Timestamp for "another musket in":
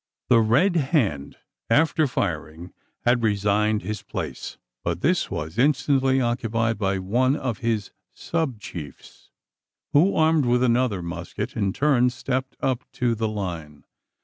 10.63-11.71